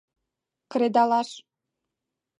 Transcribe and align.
Кредалаш. 0.71 1.29